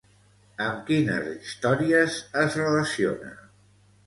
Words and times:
Amb 0.67 0.79
quines 0.87 1.27
històries 1.33 2.17
es 2.45 2.59
relaciona? 2.63 3.31